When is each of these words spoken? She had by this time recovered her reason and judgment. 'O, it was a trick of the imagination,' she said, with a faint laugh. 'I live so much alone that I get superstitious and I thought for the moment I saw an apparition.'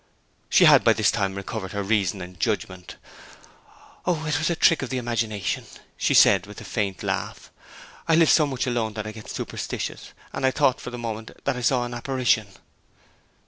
She 0.49 0.65
had 0.65 0.83
by 0.83 0.93
this 0.93 1.11
time 1.11 1.35
recovered 1.35 1.73
her 1.73 1.83
reason 1.83 2.21
and 2.21 2.39
judgment. 2.39 2.95
'O, 4.07 4.25
it 4.25 4.39
was 4.39 4.49
a 4.49 4.55
trick 4.55 4.81
of 4.81 4.89
the 4.89 4.97
imagination,' 4.97 5.67
she 5.95 6.15
said, 6.15 6.47
with 6.47 6.59
a 6.59 6.63
faint 6.63 7.03
laugh. 7.03 7.51
'I 8.07 8.15
live 8.15 8.31
so 8.31 8.47
much 8.47 8.65
alone 8.65 8.93
that 8.93 9.05
I 9.05 9.11
get 9.11 9.29
superstitious 9.29 10.13
and 10.33 10.43
I 10.43 10.49
thought 10.49 10.81
for 10.81 10.89
the 10.89 10.97
moment 10.97 11.29
I 11.45 11.61
saw 11.61 11.85
an 11.85 11.93
apparition.' 11.93 12.47